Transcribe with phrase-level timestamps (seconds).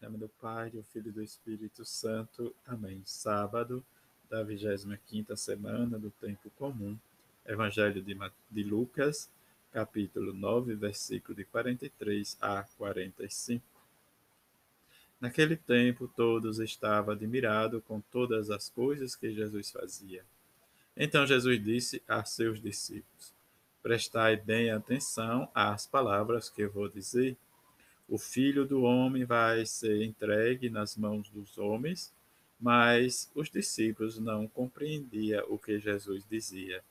[0.00, 2.54] Em nome do Pai, do Filho e do Espírito Santo.
[2.64, 3.02] Amém.
[3.04, 3.84] Sábado
[4.30, 6.96] da 25ª semana do tempo comum.
[7.44, 8.16] Evangelho de,
[8.48, 9.28] de Lucas,
[9.72, 13.64] capítulo 9, versículo de 43 a 45.
[15.20, 20.24] Naquele tempo, todos estavam admirados com todas as coisas que Jesus fazia.
[20.96, 23.32] Então Jesus disse a seus discípulos:
[23.82, 27.36] Prestai bem atenção às palavras que eu vou dizer
[28.08, 32.12] o filho do homem vai ser entregue nas mãos dos homens,
[32.58, 36.82] mas os discípulos não compreendiam o que Jesus dizia.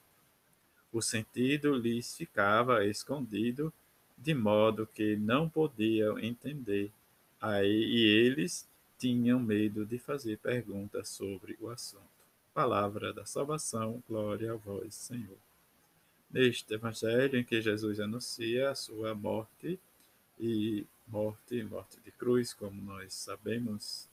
[0.93, 3.73] O sentido lhes ficava escondido,
[4.17, 6.91] de modo que não podiam entender.
[7.41, 12.05] Aí e eles tinham medo de fazer perguntas sobre o assunto.
[12.54, 15.38] Palavra da salvação, glória a vós, Senhor.
[16.31, 19.79] Neste evangelho em que Jesus anuncia a sua morte
[20.40, 24.07] e morte, morte de cruz, como nós sabemos,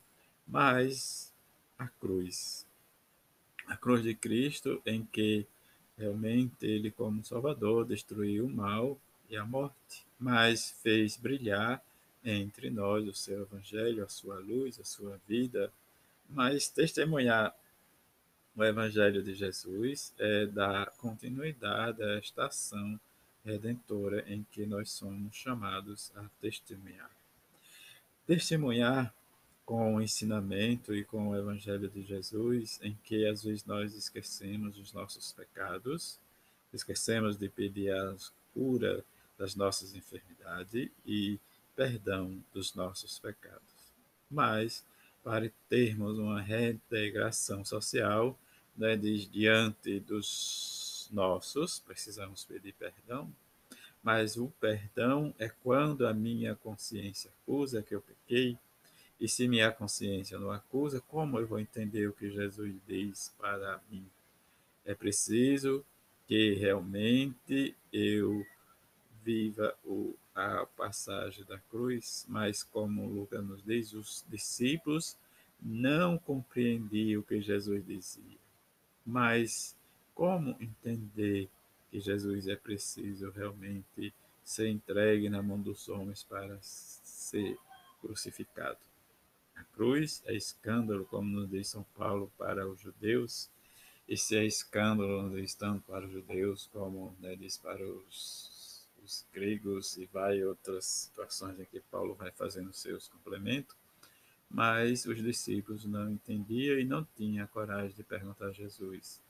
[0.47, 1.33] mas
[1.77, 2.65] a cruz.
[3.67, 5.45] A cruz de Cristo, em que
[5.97, 8.97] realmente ele, como Salvador, destruiu o mal
[9.29, 11.83] e a morte, mas fez brilhar
[12.23, 15.71] entre nós o seu Evangelho, a sua luz, a sua vida,
[16.29, 17.55] mas testemunhar
[18.55, 22.99] o Evangelho de Jesus é dar continuidade a esta ação
[23.45, 27.11] redentora em que nós somos chamados a testemunhar.
[28.25, 29.13] Testemunhar
[29.63, 34.77] com o ensinamento e com o Evangelho de Jesus, em que às vezes nós esquecemos
[34.77, 36.19] os nossos pecados,
[36.73, 38.15] esquecemos de pedir a
[38.53, 39.03] cura
[39.37, 41.39] das nossas enfermidades e
[41.75, 43.61] perdão dos nossos pecados.
[44.29, 44.83] Mas,
[45.23, 48.37] para termos uma reintegração social,
[48.77, 50.74] né, diante dos
[51.09, 53.31] nossos, precisamos pedir perdão,
[54.03, 58.57] mas o perdão é quando a minha consciência acusa que eu pequei,
[59.19, 63.81] e se minha consciência não acusa, como eu vou entender o que Jesus diz para
[63.89, 64.05] mim?
[64.85, 65.85] É preciso
[66.27, 68.45] que realmente eu
[69.23, 75.17] viva o, a passagem da cruz, mas como Lucas nos diz, os discípulos
[75.61, 78.37] não compreendiam o que Jesus dizia.
[79.05, 79.75] Mas
[80.15, 81.49] como entender
[81.91, 87.57] que Jesus é preciso realmente ser entregue na mão dos homens para ser
[87.99, 88.79] crucificado?
[89.55, 93.49] A cruz é escândalo, como nos diz São Paulo, para os judeus,
[94.07, 98.87] e se é escândalo, nos diz tanto para os judeus como né, diz para os,
[99.03, 103.75] os gregos e vai outras situações em que Paulo vai fazendo seus complementos,
[104.49, 109.24] mas os discípulos não entendiam e não tinham a coragem de perguntar a Jesus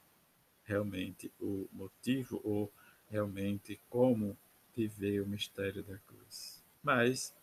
[0.66, 2.72] realmente o motivo ou
[3.10, 4.38] realmente como
[4.76, 6.62] viver o mistério da cruz.
[6.84, 7.34] Mas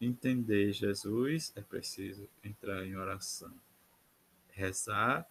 [0.00, 3.52] entender Jesus é preciso entrar em oração.
[4.50, 5.28] Rezar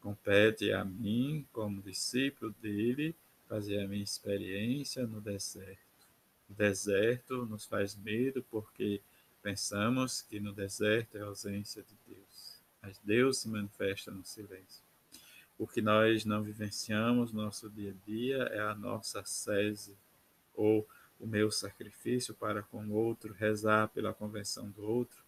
[0.00, 3.14] compete a mim, como discípulo dele,
[3.48, 5.78] fazer a minha experiência no deserto.
[6.48, 9.02] O deserto nos faz medo porque
[9.42, 12.58] pensamos que no deserto é a ausência de Deus.
[12.80, 14.87] Mas Deus se manifesta no silêncio.
[15.58, 19.96] O que nós não vivenciamos no nosso dia a dia é a nossa sese
[20.54, 20.86] ou
[21.18, 25.18] o meu sacrifício para com o outro, rezar pela convenção do outro.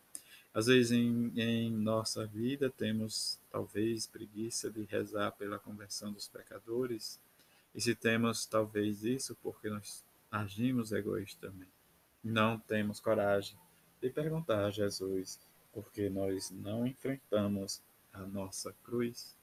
[0.55, 7.21] Às vezes em, em nossa vida temos talvez preguiça de rezar pela conversão dos pecadores,
[7.75, 11.71] e se temos talvez isso porque nós agimos egoístamente,
[12.23, 13.57] não temos coragem
[14.01, 15.41] de perguntar a Jesus
[15.73, 17.81] porque nós não enfrentamos
[18.13, 19.37] a nossa cruz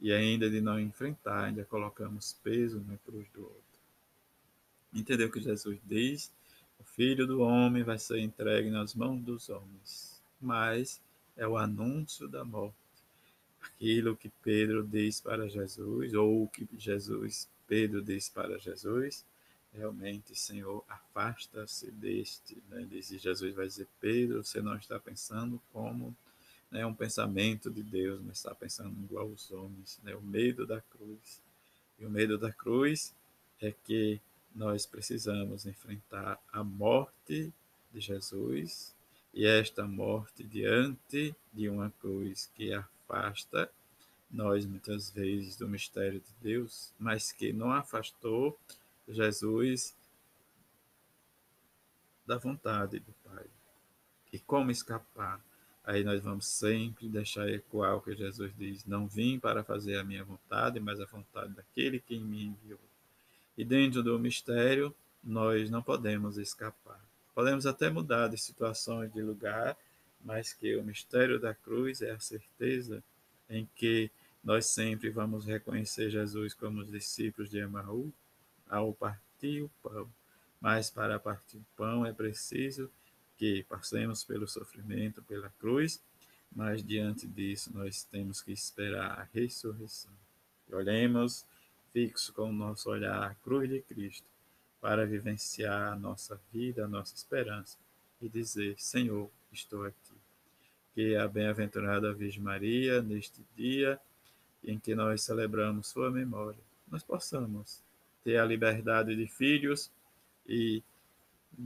[0.00, 3.62] e ainda de não enfrentar, ainda colocamos peso na cruz do outro.
[4.92, 6.32] Entendeu que Jesus diz?
[6.78, 11.00] O Filho do Homem vai ser entregue nas mãos dos homens, mas
[11.36, 12.76] é o anúncio da morte.
[13.60, 19.24] Aquilo que Pedro diz para Jesus, ou o que Jesus, Pedro diz para Jesus,
[19.72, 22.62] realmente, Senhor, afasta-se deste.
[22.68, 22.86] Né?
[22.88, 26.16] Diz Jesus vai dizer, Pedro, você não está pensando como
[26.74, 30.80] né, um pensamento de Deus, mas está pensando igual aos homens, né, o medo da
[30.80, 31.40] cruz.
[31.96, 33.14] E o medo da cruz
[33.60, 34.20] é que
[34.52, 37.52] nós precisamos enfrentar a morte
[37.92, 38.92] de Jesus
[39.32, 43.70] e esta morte diante de uma cruz que afasta
[44.28, 48.58] nós muitas vezes do mistério de Deus, mas que não afastou
[49.08, 49.94] Jesus
[52.26, 53.46] da vontade do Pai.
[54.32, 55.40] E como escapar?
[55.84, 60.04] Aí nós vamos sempre deixar ecoar o que Jesus diz: Não vim para fazer a
[60.04, 62.80] minha vontade, mas a vontade daquele que me enviou.
[63.56, 67.00] E dentro do mistério, nós não podemos escapar.
[67.34, 69.76] Podemos até mudar de situações, de lugar,
[70.24, 73.02] mas que o mistério da cruz é a certeza
[73.48, 74.10] em que
[74.42, 78.12] nós sempre vamos reconhecer Jesus como os discípulos de Emaú
[78.68, 80.08] ao partir o pão.
[80.60, 82.90] Mas para partir o pão é preciso
[83.36, 86.02] que passemos pelo sofrimento, pela cruz,
[86.54, 90.12] mas diante disso nós temos que esperar a ressurreição.
[90.70, 91.44] Olhemos
[91.92, 94.26] fixo com o nosso olhar a cruz de Cristo
[94.80, 97.78] para vivenciar a nossa vida, a nossa esperança
[98.20, 100.14] e dizer: Senhor, estou aqui.
[100.94, 104.00] Que a bem-aventurada Virgem Maria, neste dia
[104.62, 107.82] em que nós celebramos sua memória, nós possamos
[108.22, 109.90] ter a liberdade de filhos
[110.46, 110.82] e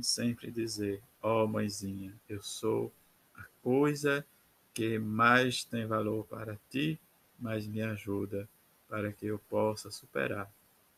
[0.03, 2.93] sempre dizer: Ó oh, mãezinha, eu sou
[3.35, 4.25] a coisa
[4.73, 6.99] que mais tem valor para ti,
[7.39, 8.49] mas me ajuda
[8.89, 10.51] para que eu possa superar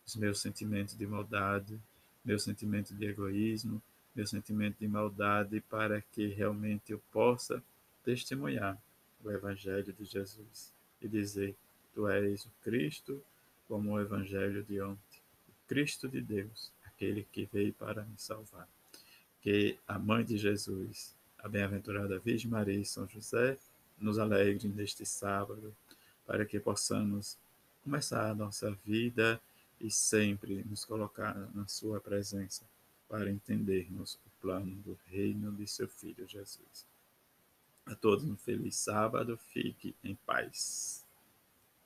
[0.06, 1.80] os meus sentimentos de maldade,
[2.24, 3.82] meu sentimento de egoísmo,
[4.14, 7.62] meu sentimento de maldade, para que realmente eu possa
[8.04, 8.78] testemunhar
[9.24, 11.54] o Evangelho de Jesus e dizer:
[11.94, 13.22] Tu és o Cristo,
[13.66, 18.68] como o Evangelho de ontem, o Cristo de Deus, aquele que veio para me salvar.
[19.40, 23.58] Que a Mãe de Jesus, a bem-aventurada Virgem Maria e São José,
[23.98, 25.74] nos alegre neste sábado,
[26.26, 27.38] para que possamos
[27.82, 29.40] começar a nossa vida
[29.80, 32.64] e sempre nos colocar na Sua presença
[33.08, 36.86] para entendermos o plano do reino de seu Filho Jesus.
[37.86, 41.04] A todos um feliz sábado, fique em paz.